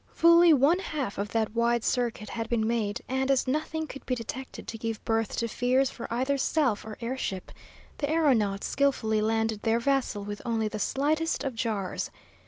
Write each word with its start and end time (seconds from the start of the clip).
Fully 0.15 0.51
one 0.51 0.79
half 0.79 1.19
of 1.19 1.29
that 1.29 1.53
wide 1.53 1.83
circuit 1.83 2.29
had 2.29 2.49
been 2.49 2.65
made, 2.67 3.01
and 3.07 3.29
as 3.29 3.47
nothing 3.47 3.85
could 3.85 4.03
be 4.07 4.15
detected 4.15 4.67
to 4.67 4.77
give 4.79 5.05
birth 5.05 5.35
to 5.37 5.47
fears 5.47 5.91
for 5.91 6.11
either 6.11 6.39
self 6.39 6.83
or 6.83 6.97
air 7.01 7.19
ship, 7.19 7.51
the 7.99 8.09
aeronauts 8.09 8.65
skilfully 8.65 9.21
landed 9.21 9.61
their 9.61 9.79
vessel 9.79 10.23
with 10.23 10.41
only 10.43 10.67
the 10.67 10.79
slightest 10.79 11.43
of 11.43 11.53
jars. 11.53 12.09